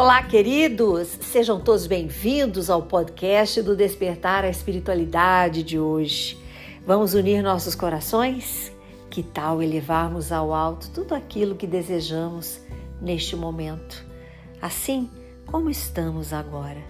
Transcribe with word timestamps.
Olá, 0.00 0.22
queridos! 0.22 1.08
Sejam 1.20 1.60
todos 1.60 1.86
bem-vindos 1.86 2.70
ao 2.70 2.80
podcast 2.80 3.60
do 3.60 3.76
Despertar 3.76 4.46
a 4.46 4.48
Espiritualidade 4.48 5.62
de 5.62 5.78
hoje. 5.78 6.38
Vamos 6.86 7.12
unir 7.12 7.42
nossos 7.42 7.74
corações? 7.74 8.72
Que 9.10 9.22
tal 9.22 9.62
elevarmos 9.62 10.32
ao 10.32 10.54
alto 10.54 10.90
tudo 10.90 11.14
aquilo 11.14 11.54
que 11.54 11.66
desejamos 11.66 12.62
neste 12.98 13.36
momento, 13.36 14.02
assim 14.62 15.10
como 15.44 15.68
estamos 15.68 16.32
agora? 16.32 16.82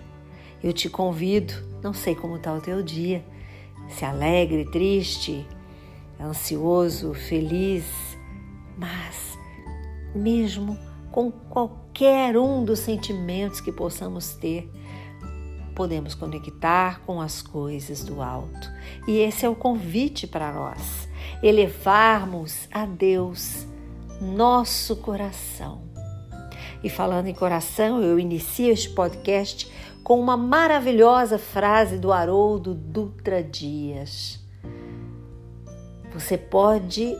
Eu 0.62 0.72
te 0.72 0.88
convido, 0.88 1.52
não 1.82 1.92
sei 1.92 2.14
como 2.14 2.36
está 2.36 2.54
o 2.54 2.60
teu 2.60 2.80
dia, 2.80 3.24
se 3.88 4.04
alegre, 4.04 4.70
triste, 4.70 5.44
ansioso, 6.20 7.12
feliz, 7.12 7.84
mas 8.78 9.36
mesmo 10.14 10.78
com 11.10 11.30
qualquer 11.30 12.36
um 12.36 12.64
dos 12.64 12.80
sentimentos 12.80 13.60
que 13.60 13.72
possamos 13.72 14.34
ter, 14.34 14.70
podemos 15.74 16.14
conectar 16.14 17.00
com 17.06 17.20
as 17.20 17.42
coisas 17.42 18.04
do 18.04 18.20
alto. 18.20 18.70
E 19.08 19.18
esse 19.18 19.46
é 19.46 19.48
o 19.48 19.54
convite 19.54 20.26
para 20.26 20.52
nós, 20.52 21.08
elevarmos 21.42 22.68
a 22.70 22.84
Deus 22.84 23.66
nosso 24.20 24.96
coração. 24.96 25.82
E 26.82 26.88
falando 26.88 27.26
em 27.26 27.34
coração, 27.34 28.02
eu 28.02 28.18
inicio 28.18 28.72
este 28.72 28.90
podcast 28.90 29.70
com 30.02 30.18
uma 30.18 30.36
maravilhosa 30.36 31.38
frase 31.38 31.98
do 31.98 32.12
Haroldo 32.12 32.74
Dutra 32.74 33.42
Dias. 33.42 34.40
Você 36.12 36.36
pode 36.36 37.14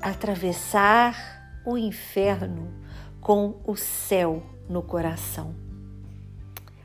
atravessar 0.00 1.60
o 1.66 1.78
inferno 1.78 2.83
com 3.24 3.54
o 3.66 3.74
céu 3.74 4.42
no 4.68 4.82
coração. 4.82 5.54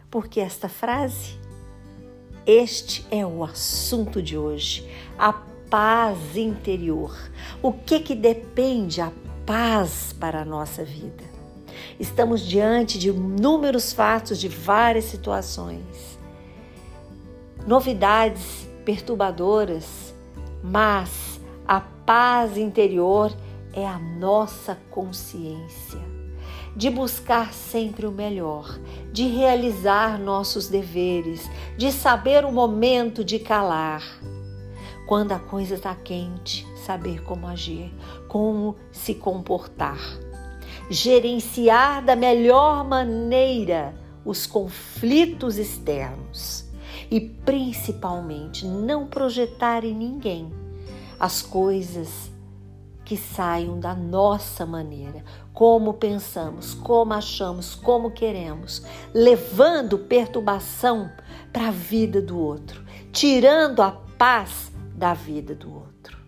Porque 0.10 0.40
esta 0.40 0.70
frase, 0.70 1.38
este 2.48 3.06
é 3.12 3.26
o 3.26 3.44
assunto 3.44 4.22
de 4.22 4.38
hoje, 4.38 4.90
a 5.18 5.34
paz 5.34 6.38
interior. 6.38 7.14
O 7.62 7.74
que 7.74 8.00
que 8.00 8.16
depende 8.16 9.02
a 9.02 9.12
paz 9.46 10.16
para 10.18 10.42
a 10.42 10.46
nossa 10.46 10.84
vida? 10.84 11.26
Estamos 12.00 12.40
diante 12.42 12.98
de 12.98 13.10
inúmeros 13.10 13.92
fatos 13.92 14.40
de 14.40 14.48
várias 14.48 15.06
situações, 15.06 16.18
novidades 17.68 18.66
perturbadoras, 18.86 20.16
mas 20.64 21.42
a 21.68 21.82
paz 21.82 22.56
interior 22.56 23.36
é 23.74 23.86
a 23.86 24.00
nossa 24.00 24.78
consciência 24.90 26.09
de 26.80 26.90
buscar 26.90 27.54
sempre 27.54 28.06
o 28.06 28.12
melhor, 28.12 28.80
de 29.12 29.28
realizar 29.28 30.18
nossos 30.18 30.70
deveres, 30.70 31.42
de 31.78 31.92
saber 31.92 32.46
o 32.46 32.54
momento 32.54 33.22
de 33.22 33.38
calar. 33.38 34.02
Quando 35.06 35.34
a 35.34 35.40
coisa 35.40 35.76
está 35.76 35.94
quente, 35.94 36.66
saber 36.86 37.22
como 37.24 37.48
agir, 37.48 37.94
como 38.30 38.78
se 38.94 39.14
comportar. 39.14 40.00
Gerenciar 40.90 42.02
da 42.02 42.16
melhor 42.16 42.88
maneira 42.88 43.94
os 44.24 44.46
conflitos 44.48 45.58
externos 45.58 46.64
e 47.12 47.20
principalmente 47.20 48.66
não 48.66 49.06
projetar 49.06 49.84
em 49.84 49.94
ninguém 49.94 50.50
as 51.20 51.42
coisas 51.42 52.32
que 53.10 53.18
saiam 53.18 53.80
da 53.80 53.96
nossa 53.96 54.68
maneira, 54.68 55.24
como 55.52 55.96
pensamos, 55.96 56.76
como 56.76 57.12
achamos, 57.12 57.74
como 57.74 58.12
queremos, 58.12 58.84
levando 59.12 59.98
perturbação 59.98 61.10
para 61.52 61.70
a 61.70 61.72
vida 61.72 62.22
do 62.22 62.38
outro, 62.38 62.86
tirando 63.12 63.82
a 63.82 63.90
paz 64.16 64.72
da 64.94 65.16
vida 65.16 65.56
do 65.56 65.74
outro. 65.74 66.20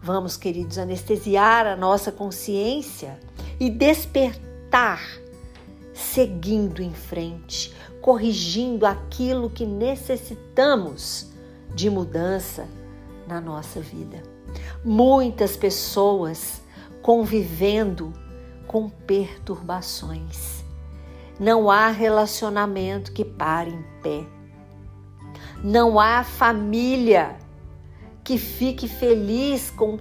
Vamos, 0.00 0.38
queridos, 0.38 0.78
anestesiar 0.78 1.66
a 1.66 1.76
nossa 1.76 2.10
consciência 2.10 3.20
e 3.60 3.68
despertar, 3.68 5.02
seguindo 5.92 6.82
em 6.82 6.94
frente, 6.94 7.74
corrigindo 8.00 8.86
aquilo 8.86 9.50
que 9.50 9.66
necessitamos 9.66 11.30
de 11.74 11.90
mudança 11.90 12.66
na 13.28 13.38
nossa 13.38 13.80
vida 13.80 14.35
muitas 14.84 15.56
pessoas 15.56 16.60
convivendo 17.02 18.12
com 18.66 18.88
perturbações. 18.88 20.64
Não 21.38 21.70
há 21.70 21.88
relacionamento 21.88 23.12
que 23.12 23.24
pare 23.24 23.70
em 23.70 23.84
pé. 24.02 24.26
Não 25.62 26.00
há 26.00 26.24
família 26.24 27.36
que 28.24 28.38
fique 28.38 28.88
feliz 28.88 29.70
com 29.70 29.98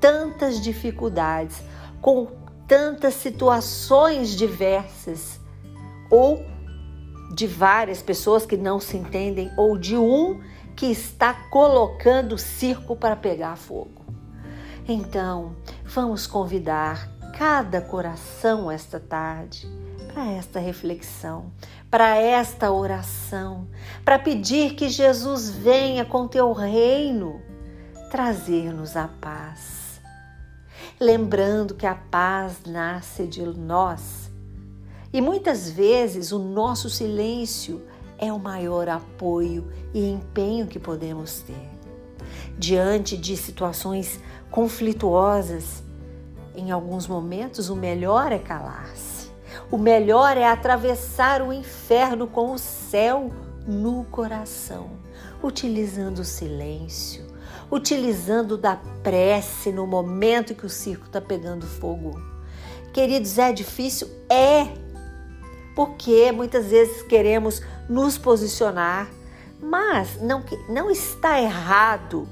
tantas 0.00 0.60
dificuldades, 0.60 1.62
com 2.00 2.26
tantas 2.66 3.14
situações 3.14 4.36
diversas, 4.36 5.40
ou 6.10 6.44
de 7.34 7.46
várias 7.46 8.02
pessoas 8.02 8.44
que 8.44 8.56
não 8.56 8.78
se 8.78 8.96
entendem, 8.96 9.50
ou 9.56 9.78
de 9.78 9.96
um 9.96 10.40
que 10.76 10.86
está 10.86 11.32
colocando 11.50 12.34
o 12.34 12.38
circo 12.38 12.96
para 12.96 13.16
pegar 13.16 13.56
fogo. 13.56 14.02
Então, 14.86 15.54
vamos 15.84 16.26
convidar 16.26 17.08
cada 17.38 17.80
coração 17.80 18.70
esta 18.70 18.98
tarde 18.98 19.68
para 20.12 20.30
esta 20.32 20.60
reflexão, 20.60 21.52
para 21.90 22.16
esta 22.16 22.70
oração, 22.70 23.68
para 24.04 24.18
pedir 24.18 24.74
que 24.74 24.88
Jesus 24.88 25.50
venha 25.50 26.04
com 26.04 26.28
teu 26.28 26.52
reino 26.52 27.40
trazer-nos 28.10 28.96
a 28.96 29.08
paz. 29.08 30.00
Lembrando 31.00 31.74
que 31.74 31.86
a 31.86 31.94
paz 31.94 32.58
nasce 32.66 33.26
de 33.26 33.42
nós 33.42 34.30
e 35.12 35.20
muitas 35.20 35.70
vezes 35.70 36.32
o 36.32 36.38
nosso 36.38 36.88
silêncio 36.88 37.82
é 38.22 38.32
o 38.32 38.38
maior 38.38 38.88
apoio 38.88 39.66
e 39.92 40.08
empenho 40.08 40.68
que 40.68 40.78
podemos 40.78 41.40
ter. 41.40 41.68
Diante 42.56 43.16
de 43.16 43.36
situações 43.36 44.20
conflituosas, 44.48 45.82
em 46.54 46.70
alguns 46.70 47.08
momentos 47.08 47.68
o 47.68 47.74
melhor 47.74 48.30
é 48.30 48.38
calar-se. 48.38 49.28
O 49.72 49.76
melhor 49.76 50.36
é 50.36 50.44
atravessar 50.44 51.42
o 51.42 51.52
inferno 51.52 52.28
com 52.28 52.52
o 52.52 52.58
céu 52.58 53.28
no 53.66 54.04
coração, 54.04 54.90
utilizando 55.42 56.20
o 56.20 56.24
silêncio, 56.24 57.26
utilizando 57.72 58.56
da 58.56 58.76
prece 59.02 59.72
no 59.72 59.84
momento 59.84 60.54
que 60.54 60.64
o 60.64 60.70
circo 60.70 61.06
está 61.06 61.20
pegando 61.20 61.66
fogo. 61.66 62.22
Queridos, 62.92 63.36
é 63.36 63.52
difícil? 63.52 64.08
É 64.30 64.68
porque 65.74 66.30
muitas 66.32 66.66
vezes 66.66 67.02
queremos 67.02 67.62
nos 67.88 68.18
posicionar, 68.18 69.08
mas 69.60 70.20
não, 70.20 70.44
não 70.68 70.90
está 70.90 71.40
errado 71.40 72.28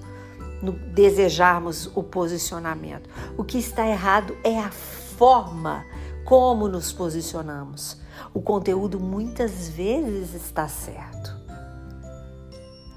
no 0.62 0.73
desejarmos 0.73 1.91
o 1.95 2.03
posicionamento. 2.03 3.09
O 3.37 3.45
que 3.45 3.59
está 3.59 3.87
errado 3.87 4.37
é 4.45 4.59
a 4.59 4.71
forma 4.71 5.84
como 6.25 6.69
nos 6.69 6.93
posicionamos. 6.93 7.99
O 8.34 8.43
conteúdo 8.43 9.00
muitas 9.00 9.69
vezes 9.69 10.34
está 10.34 10.69
certo. 10.69 11.39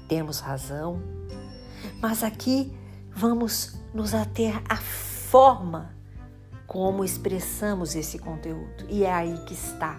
Temos 0.08 0.40
razão, 0.40 1.02
mas 2.00 2.22
aqui 2.22 2.76
vamos 3.10 3.76
nos 3.94 4.14
ater 4.14 4.62
à 4.68 4.76
forma 4.76 5.94
como 6.66 7.04
expressamos 7.04 7.94
esse 7.94 8.18
conteúdo. 8.18 8.84
E 8.88 9.04
é 9.04 9.12
aí 9.12 9.36
que 9.46 9.54
está 9.54 9.98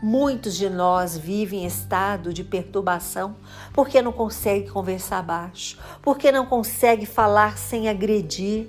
Muitos 0.00 0.56
de 0.56 0.70
nós 0.70 1.18
vivem 1.18 1.64
em 1.64 1.66
estado 1.66 2.32
de 2.32 2.44
perturbação 2.44 3.34
porque 3.72 4.00
não 4.00 4.12
consegue 4.12 4.70
conversar 4.70 5.22
baixo, 5.22 5.76
porque 6.00 6.30
não 6.30 6.46
consegue 6.46 7.04
falar 7.04 7.58
sem 7.58 7.88
agredir, 7.88 8.68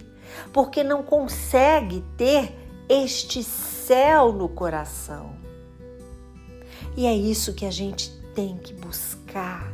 porque 0.52 0.84
não 0.84 1.04
consegue 1.04 2.04
ter 2.18 2.56
este 2.90 3.44
céu 3.44 4.34
no 4.34 4.50
coração. 4.50 5.36
E 6.98 7.06
é 7.06 7.14
isso 7.14 7.54
que 7.54 7.66
a 7.66 7.72
gente 7.72 8.10
tem 8.34 8.58
que 8.58 8.74
buscar 8.74 9.72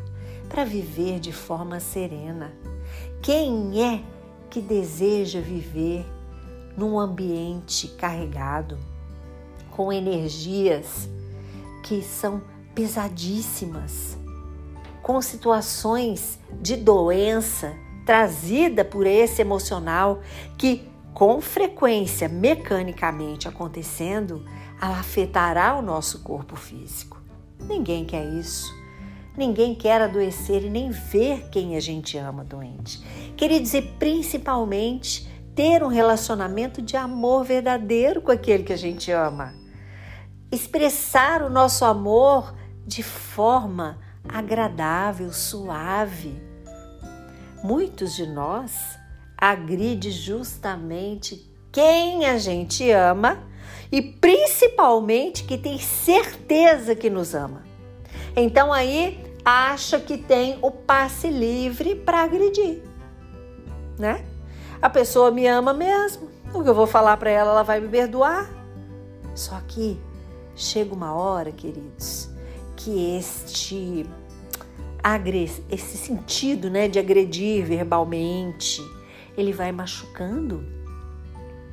para 0.49 0.65
viver 0.65 1.21
de 1.21 1.31
forma 1.31 1.79
serena. 1.79 2.53
Quem 3.21 3.81
é 3.81 4.03
que 4.49 4.59
deseja 4.59 5.39
viver 5.39 6.05
num 6.77 6.99
ambiente 6.99 7.87
carregado, 7.87 8.77
com 9.71 9.91
energias 9.91 11.09
que 11.85 12.01
são 12.01 12.41
pesadíssimas, 12.73 14.17
com 15.03 15.21
situações 15.21 16.39
de 16.59 16.75
doença 16.75 17.75
trazida 18.03 18.83
por 18.83 19.05
esse 19.05 19.39
emocional 19.39 20.19
que 20.57 20.89
com 21.13 21.39
frequência 21.39 22.27
mecanicamente 22.27 23.47
acontecendo, 23.47 24.43
afetará 24.81 25.75
o 25.75 25.81
nosso 25.83 26.23
corpo 26.23 26.55
físico. 26.55 27.21
Ninguém 27.59 28.03
quer 28.03 28.25
isso. 28.33 28.65
Ninguém 29.37 29.75
quer 29.75 30.01
adoecer 30.01 30.63
e 30.63 30.69
nem 30.71 30.89
ver 30.89 31.49
quem 31.51 31.75
a 31.77 31.79
gente 31.79 32.17
ama 32.17 32.43
doente. 32.43 32.99
Queria 33.37 33.61
dizer 33.61 33.93
principalmente 33.99 35.29
ter 35.53 35.83
um 35.83 35.87
relacionamento 35.87 36.81
de 36.81 36.97
amor 36.97 37.45
verdadeiro 37.45 38.21
com 38.21 38.31
aquele 38.31 38.63
que 38.63 38.73
a 38.73 38.77
gente 38.77 39.11
ama. 39.11 39.64
Expressar 40.51 41.41
o 41.41 41.49
nosso 41.49 41.83
amor 41.83 42.53
de 42.85 43.01
forma 43.03 43.97
agradável, 44.27 45.31
suave. 45.33 46.41
Muitos 47.63 48.15
de 48.15 48.27
nós 48.27 48.97
agride 49.37 50.11
justamente 50.11 51.51
quem 51.71 52.25
a 52.25 52.37
gente 52.37 52.89
ama 52.91 53.43
e 53.91 54.01
principalmente 54.01 55.43
que 55.43 55.57
tem 55.57 55.77
certeza 55.79 56.95
que 56.95 57.09
nos 57.09 57.33
ama. 57.33 57.63
Então 58.35 58.71
aí 58.71 59.23
acha 59.43 59.99
que 59.99 60.17
tem 60.17 60.57
o 60.61 60.71
passe 60.71 61.29
livre 61.29 61.95
para 61.95 62.23
agredir, 62.23 62.81
né? 63.97 64.25
A 64.81 64.89
pessoa 64.89 65.31
me 65.31 65.47
ama 65.47 65.73
mesmo. 65.73 66.29
O 66.53 66.63
que 66.63 66.69
eu 66.69 66.75
vou 66.75 66.87
falar 66.87 67.17
para 67.17 67.29
ela, 67.29 67.51
ela 67.51 67.63
vai 67.63 67.79
me 67.79 67.87
perdoar. 67.87 68.49
Só 69.33 69.59
que 69.67 69.99
chega 70.55 70.93
uma 70.93 71.13
hora, 71.13 71.51
queridos, 71.51 72.29
que 72.75 73.15
este 73.17 74.05
esse 75.69 75.97
sentido, 75.97 76.67
né, 76.67 76.87
de 76.87 76.97
agredir 76.97 77.63
verbalmente, 77.63 78.81
ele 79.37 79.53
vai 79.53 79.71
machucando. 79.71 80.65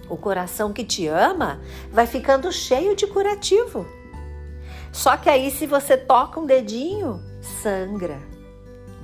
O 0.06 0.19
coração 0.19 0.70
que 0.70 0.84
te 0.84 1.06
ama 1.06 1.58
vai 1.90 2.06
ficando 2.06 2.52
cheio 2.52 2.94
de 2.94 3.06
curativo. 3.06 3.87
Só 4.93 5.17
que 5.17 5.31
aí, 5.31 5.50
se 5.50 5.67
você 5.67 5.96
toca 5.96 6.38
um 6.38 6.44
dedinho, 6.44 7.23
sangra, 7.40 8.20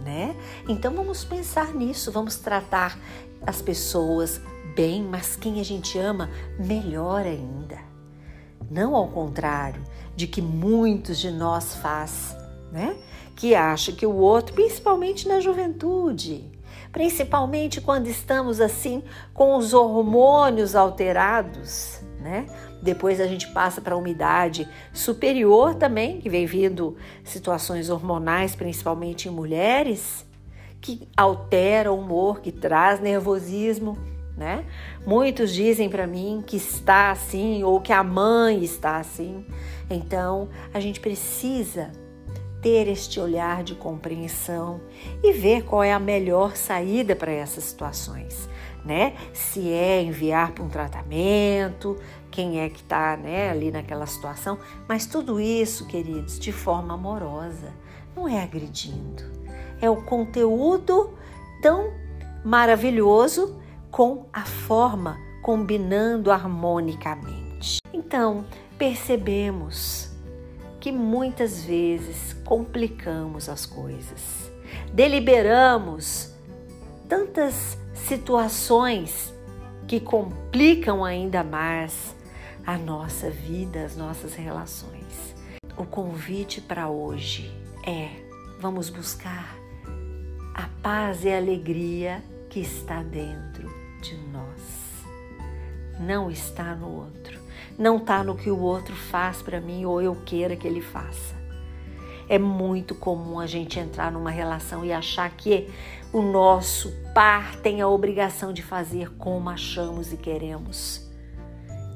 né? 0.04 0.36
Então 0.68 0.92
vamos 0.92 1.24
pensar 1.24 1.72
nisso, 1.72 2.12
vamos 2.12 2.36
tratar 2.36 2.98
as 3.46 3.62
pessoas 3.62 4.38
bem, 4.76 5.02
mas 5.02 5.36
quem 5.36 5.58
a 5.58 5.64
gente 5.64 5.98
ama, 5.98 6.28
melhor 6.58 7.24
ainda. 7.24 7.87
Não 8.70 8.94
ao 8.94 9.08
contrário 9.08 9.82
de 10.14 10.26
que 10.26 10.42
muitos 10.42 11.18
de 11.18 11.30
nós 11.30 11.76
faz, 11.76 12.36
né? 12.70 12.96
Que 13.36 13.54
acha 13.54 13.92
que 13.92 14.04
o 14.04 14.14
outro, 14.14 14.54
principalmente 14.54 15.26
na 15.26 15.40
juventude, 15.40 16.44
principalmente 16.92 17.80
quando 17.80 18.08
estamos 18.08 18.60
assim 18.60 19.02
com 19.32 19.56
os 19.56 19.72
hormônios 19.72 20.74
alterados, 20.74 22.00
né? 22.20 22.46
Depois 22.82 23.20
a 23.20 23.26
gente 23.26 23.48
passa 23.52 23.80
para 23.80 23.94
a 23.94 23.98
umidade 23.98 24.68
superior 24.92 25.74
também, 25.74 26.20
que 26.20 26.28
vem 26.28 26.46
vindo 26.46 26.96
situações 27.24 27.90
hormonais, 27.90 28.54
principalmente 28.54 29.28
em 29.28 29.32
mulheres, 29.32 30.26
que 30.80 31.08
altera 31.16 31.92
o 31.92 31.98
humor, 31.98 32.40
que 32.40 32.52
traz 32.52 33.00
nervosismo, 33.00 33.98
né? 34.38 34.64
Muitos 35.04 35.52
dizem 35.52 35.90
para 35.90 36.06
mim 36.06 36.42
que 36.46 36.56
está 36.56 37.10
assim 37.10 37.64
ou 37.64 37.80
que 37.80 37.92
a 37.92 38.04
mãe 38.04 38.62
está 38.62 38.96
assim. 38.96 39.44
Então, 39.90 40.48
a 40.72 40.78
gente 40.78 41.00
precisa 41.00 41.90
ter 42.62 42.88
este 42.88 43.20
olhar 43.20 43.62
de 43.62 43.74
compreensão 43.74 44.80
e 45.22 45.32
ver 45.32 45.64
qual 45.64 45.82
é 45.82 45.92
a 45.92 45.98
melhor 45.98 46.56
saída 46.56 47.14
para 47.14 47.32
essas 47.32 47.64
situações, 47.64 48.48
né? 48.84 49.14
Se 49.32 49.72
é 49.72 50.02
enviar 50.02 50.52
para 50.52 50.64
um 50.64 50.68
tratamento, 50.68 51.96
quem 52.30 52.60
é 52.60 52.68
que 52.68 52.80
está 52.80 53.16
né, 53.16 53.50
ali 53.50 53.70
naquela 53.70 54.06
situação, 54.06 54.58
mas 54.88 55.06
tudo 55.06 55.40
isso, 55.40 55.86
queridos, 55.86 56.38
de 56.38 56.52
forma 56.52 56.94
amorosa, 56.94 57.72
não 58.14 58.28
é 58.28 58.42
agredindo. 58.42 59.22
É 59.80 59.88
o 59.88 60.02
conteúdo 60.02 61.14
tão 61.62 61.92
maravilhoso 62.44 63.56
com 63.98 64.26
a 64.32 64.44
forma 64.44 65.18
combinando 65.42 66.30
harmonicamente. 66.30 67.78
Então, 67.92 68.46
percebemos 68.78 70.12
que 70.78 70.92
muitas 70.92 71.64
vezes 71.64 72.32
complicamos 72.44 73.48
as 73.48 73.66
coisas, 73.66 74.52
deliberamos 74.92 76.32
tantas 77.08 77.76
situações 77.92 79.34
que 79.88 79.98
complicam 79.98 81.04
ainda 81.04 81.42
mais 81.42 82.14
a 82.64 82.78
nossa 82.78 83.28
vida, 83.28 83.82
as 83.84 83.96
nossas 83.96 84.32
relações. 84.32 85.34
O 85.76 85.84
convite 85.84 86.60
para 86.60 86.88
hoje 86.88 87.52
é: 87.84 88.10
vamos 88.60 88.90
buscar 88.90 89.56
a 90.54 90.68
paz 90.84 91.24
e 91.24 91.30
a 91.30 91.36
alegria 91.36 92.22
que 92.48 92.60
está 92.60 93.02
dentro 93.02 93.87
de 94.00 94.16
nós. 94.32 95.04
Não 95.98 96.30
está 96.30 96.74
no 96.74 96.88
outro, 96.88 97.40
não 97.78 97.96
está 97.96 98.22
no 98.22 98.36
que 98.36 98.50
o 98.50 98.58
outro 98.60 98.94
faz 98.94 99.42
para 99.42 99.60
mim 99.60 99.84
ou 99.84 100.00
eu 100.00 100.14
queira 100.24 100.56
que 100.56 100.66
ele 100.66 100.80
faça. 100.80 101.36
É 102.28 102.38
muito 102.38 102.94
comum 102.94 103.40
a 103.40 103.46
gente 103.46 103.78
entrar 103.78 104.12
numa 104.12 104.30
relação 104.30 104.84
e 104.84 104.92
achar 104.92 105.30
que 105.30 105.68
o 106.12 106.20
nosso 106.20 106.92
par 107.14 107.56
tem 107.56 107.80
a 107.80 107.88
obrigação 107.88 108.52
de 108.52 108.62
fazer 108.62 109.10
como 109.16 109.48
achamos 109.48 110.12
e 110.12 110.16
queremos. 110.16 111.08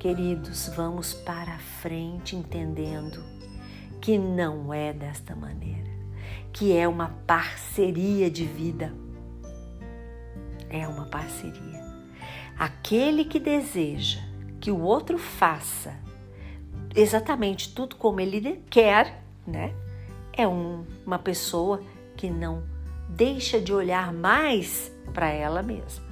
Queridos, 0.00 0.70
vamos 0.74 1.12
para 1.12 1.58
frente 1.58 2.34
entendendo 2.34 3.22
que 4.00 4.18
não 4.18 4.74
é 4.74 4.92
desta 4.92 5.36
maneira, 5.36 5.90
que 6.52 6.76
é 6.76 6.88
uma 6.88 7.08
parceria 7.26 8.30
de 8.30 8.44
vida. 8.44 8.92
É 10.68 10.88
uma 10.88 11.04
parceria. 11.04 11.81
Aquele 12.62 13.24
que 13.24 13.40
deseja 13.40 14.20
que 14.60 14.70
o 14.70 14.82
outro 14.82 15.18
faça 15.18 15.98
exatamente 16.94 17.74
tudo 17.74 17.96
como 17.96 18.20
ele 18.20 18.62
quer, 18.70 19.20
né? 19.44 19.74
É 20.32 20.46
um, 20.46 20.86
uma 21.04 21.18
pessoa 21.18 21.82
que 22.16 22.30
não 22.30 22.62
deixa 23.08 23.60
de 23.60 23.74
olhar 23.74 24.12
mais 24.12 24.92
para 25.12 25.28
ela 25.28 25.60
mesma. 25.60 26.04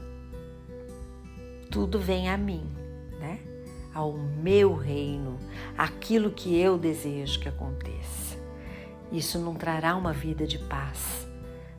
Tudo 1.70 2.00
vem 2.00 2.28
a 2.28 2.36
mim, 2.36 2.66
né? 3.20 3.38
ao 3.94 4.14
meu 4.14 4.74
reino, 4.74 5.38
aquilo 5.78 6.32
que 6.32 6.58
eu 6.58 6.76
desejo 6.76 7.38
que 7.38 7.48
aconteça. 7.48 8.36
Isso 9.12 9.38
não 9.38 9.54
trará 9.54 9.94
uma 9.94 10.12
vida 10.12 10.48
de 10.48 10.58
paz 10.58 11.28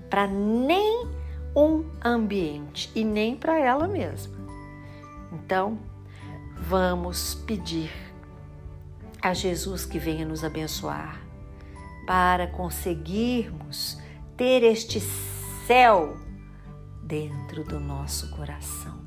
para 0.09 0.27
nem 0.27 1.05
um 1.53 1.83
ambiente 2.01 2.89
e 2.95 3.03
nem 3.03 3.35
para 3.35 3.59
ela 3.59 3.85
mesma. 3.85 4.40
Então, 5.31 5.79
vamos 6.57 7.35
pedir 7.35 7.91
a 9.21 9.33
Jesus 9.33 9.85
que 9.85 9.99
venha 9.99 10.25
nos 10.25 10.43
abençoar 10.43 11.21
para 12.05 12.47
conseguirmos 12.47 13.99
ter 14.35 14.63
este 14.63 14.99
céu 15.67 16.17
dentro 17.03 17.63
do 17.63 17.79
nosso 17.79 18.29
coração 18.31 19.01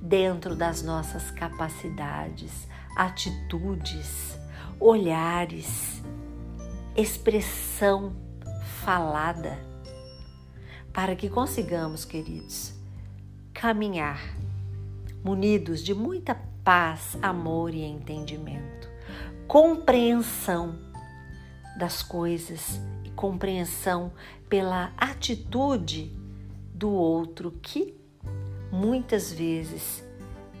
dentro 0.00 0.54
das 0.54 0.82
nossas 0.82 1.30
capacidades, 1.30 2.68
atitudes, 2.96 4.38
olhares, 4.78 6.02
expressão 6.96 8.14
falada, 8.84 9.58
para 10.92 11.16
que 11.16 11.28
consigamos, 11.28 12.04
queridos, 12.04 12.72
caminhar 13.52 14.20
munidos 15.26 15.82
de 15.82 15.92
muita 15.92 16.36
paz, 16.62 17.18
amor 17.20 17.74
e 17.74 17.82
entendimento, 17.82 18.88
compreensão 19.48 20.78
das 21.76 22.00
coisas 22.00 22.80
e 23.02 23.10
compreensão 23.10 24.12
pela 24.48 24.92
atitude 24.96 26.16
do 26.72 26.92
outro 26.92 27.50
que 27.60 27.92
muitas 28.70 29.32
vezes 29.32 30.06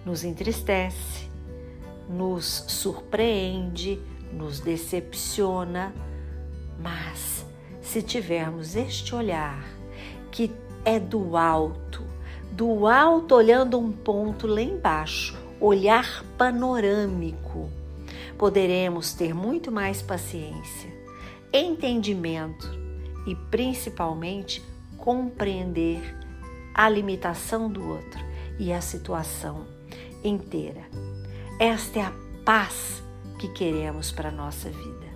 nos 0.04 0.24
entristece, 0.24 1.30
nos 2.08 2.64
surpreende, 2.66 4.00
nos 4.32 4.58
decepciona, 4.58 5.94
mas 6.82 7.46
se 7.80 8.02
tivermos 8.02 8.74
este 8.74 9.14
olhar 9.14 9.64
que 10.32 10.50
é 10.84 10.98
do 10.98 11.36
alto, 11.36 12.15
do 12.56 12.86
alto 12.86 13.34
olhando 13.34 13.78
um 13.78 13.92
ponto 13.92 14.46
lá 14.46 14.62
embaixo, 14.62 15.36
olhar 15.60 16.24
panorâmico, 16.38 17.68
poderemos 18.38 19.12
ter 19.12 19.34
muito 19.34 19.70
mais 19.70 20.00
paciência, 20.00 20.90
entendimento 21.52 22.66
e 23.26 23.34
principalmente 23.34 24.64
compreender 24.96 26.00
a 26.72 26.88
limitação 26.88 27.70
do 27.70 27.86
outro 27.86 28.24
e 28.58 28.72
a 28.72 28.80
situação 28.80 29.66
inteira. 30.24 30.86
Esta 31.60 31.98
é 31.98 32.02
a 32.04 32.12
paz 32.42 33.02
que 33.38 33.48
queremos 33.48 34.10
para 34.10 34.30
a 34.30 34.32
nossa 34.32 34.70
vida. 34.70 35.06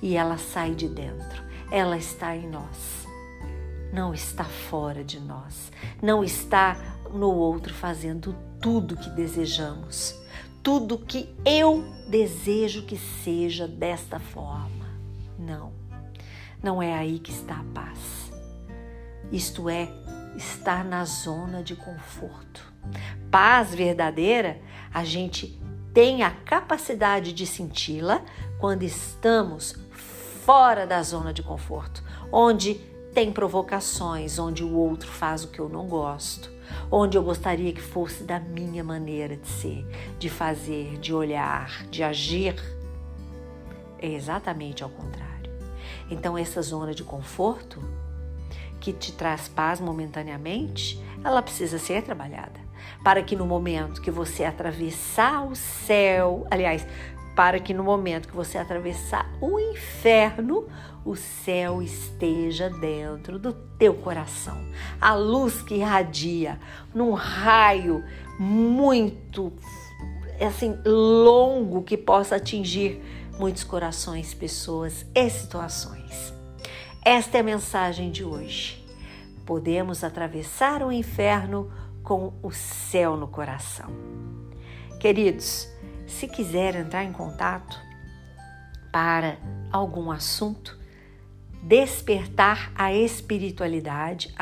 E 0.00 0.16
ela 0.16 0.38
sai 0.38 0.74
de 0.74 0.88
dentro, 0.88 1.42
ela 1.70 1.98
está 1.98 2.34
em 2.34 2.48
nós. 2.48 3.06
Não 3.92 4.14
está 4.14 4.44
fora 4.44 5.04
de 5.04 5.20
nós, 5.20 5.70
não 6.02 6.24
está 6.24 6.76
no 7.12 7.30
outro 7.30 7.74
fazendo 7.74 8.34
tudo 8.60 8.96
que 8.96 9.10
desejamos, 9.10 10.18
tudo 10.62 10.98
que 10.98 11.28
eu 11.44 11.84
desejo 12.08 12.86
que 12.86 12.96
seja 12.96 13.68
desta 13.68 14.18
forma. 14.18 14.86
Não, 15.38 15.72
não 16.62 16.82
é 16.82 16.94
aí 16.94 17.18
que 17.18 17.30
está 17.30 17.56
a 17.56 17.64
paz. 17.74 18.32
Isto 19.30 19.68
é, 19.68 19.88
estar 20.36 20.84
na 20.84 21.04
zona 21.04 21.62
de 21.62 21.74
conforto. 21.76 22.72
Paz 23.30 23.74
verdadeira, 23.74 24.60
a 24.92 25.04
gente 25.04 25.60
tem 25.92 26.22
a 26.22 26.30
capacidade 26.30 27.32
de 27.32 27.46
senti-la 27.46 28.22
quando 28.58 28.82
estamos 28.82 29.74
fora 30.44 30.86
da 30.86 31.02
zona 31.02 31.32
de 31.32 31.42
conforto, 31.42 32.02
onde 32.30 32.80
tem 33.14 33.30
provocações, 33.30 34.38
onde 34.38 34.64
o 34.64 34.74
outro 34.74 35.10
faz 35.10 35.44
o 35.44 35.48
que 35.48 35.58
eu 35.58 35.68
não 35.68 35.86
gosto, 35.86 36.50
onde 36.90 37.16
eu 37.16 37.22
gostaria 37.22 37.72
que 37.72 37.80
fosse 37.80 38.24
da 38.24 38.40
minha 38.40 38.82
maneira 38.82 39.36
de 39.36 39.46
ser, 39.46 39.86
de 40.18 40.30
fazer, 40.30 40.98
de 40.98 41.12
olhar, 41.12 41.86
de 41.90 42.02
agir. 42.02 42.54
É 43.98 44.08
exatamente 44.08 44.82
ao 44.82 44.90
contrário. 44.90 45.50
Então, 46.10 46.36
essa 46.36 46.62
zona 46.62 46.94
de 46.94 47.04
conforto 47.04 47.80
que 48.80 48.92
te 48.92 49.12
traz 49.12 49.46
paz 49.46 49.80
momentaneamente, 49.80 51.00
ela 51.22 51.42
precisa 51.42 51.78
ser 51.78 52.02
trabalhada. 52.02 52.60
Para 53.04 53.22
que 53.22 53.36
no 53.36 53.46
momento 53.46 54.00
que 54.00 54.10
você 54.10 54.44
atravessar 54.44 55.46
o 55.46 55.54
céu, 55.54 56.46
aliás, 56.50 56.86
para 57.34 57.58
que 57.58 57.72
no 57.72 57.82
momento 57.82 58.28
que 58.28 58.36
você 58.36 58.58
atravessar 58.58 59.30
o 59.40 59.58
inferno, 59.58 60.68
o 61.04 61.16
céu 61.16 61.82
esteja 61.82 62.68
dentro 62.68 63.38
do 63.38 63.52
teu 63.52 63.94
coração. 63.94 64.58
A 65.00 65.14
luz 65.14 65.62
que 65.62 65.76
irradia 65.76 66.60
num 66.94 67.12
raio 67.12 68.04
muito 68.38 69.52
assim 70.40 70.76
longo 70.84 71.82
que 71.82 71.96
possa 71.96 72.36
atingir 72.36 73.00
muitos 73.38 73.64
corações, 73.64 74.34
pessoas 74.34 75.06
e 75.14 75.30
situações. 75.30 76.32
Esta 77.04 77.38
é 77.38 77.40
a 77.40 77.44
mensagem 77.44 78.10
de 78.10 78.24
hoje. 78.24 78.84
Podemos 79.46 80.04
atravessar 80.04 80.82
o 80.82 80.92
inferno 80.92 81.70
com 82.02 82.32
o 82.42 82.52
céu 82.52 83.16
no 83.16 83.26
coração. 83.26 83.90
Queridos, 85.00 85.71
se 86.12 86.28
quiser 86.28 86.76
entrar 86.76 87.04
em 87.04 87.12
contato 87.12 87.80
para 88.92 89.38
algum 89.70 90.10
assunto, 90.10 90.78
despertar 91.62 92.70
a 92.74 92.92
espiritualidade 92.92 94.34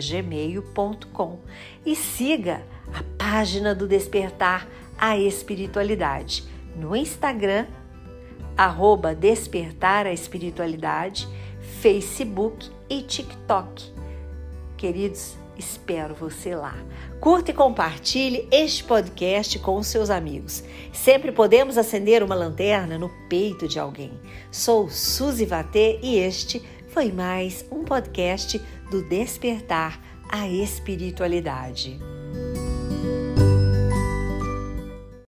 gmail.com 0.00 1.38
e 1.86 1.94
siga 1.94 2.62
a 2.92 3.02
página 3.16 3.74
do 3.74 3.86
Despertar 3.86 4.66
a 4.98 5.16
Espiritualidade 5.16 6.44
no 6.76 6.96
Instagram, 6.96 7.66
arroba 8.56 9.14
Despertar 9.14 10.06
a 10.06 10.12
Espiritualidade 10.12 11.28
Facebook 11.80 12.70
e 12.88 13.02
TikTok. 13.02 13.92
Queridos, 14.76 15.36
espero 15.56 16.14
você 16.14 16.54
lá. 16.54 16.74
Curta 17.20 17.50
e 17.50 17.54
compartilhe 17.54 18.48
este 18.50 18.84
podcast 18.84 19.58
com 19.58 19.76
os 19.76 19.86
seus 19.86 20.10
amigos. 20.10 20.62
Sempre 20.92 21.32
podemos 21.32 21.78
acender 21.78 22.22
uma 22.22 22.34
lanterna 22.34 22.98
no 22.98 23.10
peito 23.28 23.68
de 23.68 23.78
alguém. 23.78 24.12
Sou 24.50 24.88
Suzy 24.88 25.46
Vatê 25.46 25.98
e 26.02 26.16
este 26.16 26.62
foi 26.88 27.10
mais 27.10 27.64
um 27.70 27.84
podcast 27.84 28.60
do 28.90 29.02
Despertar 29.08 30.00
a 30.28 30.48
Espiritualidade. 30.48 32.11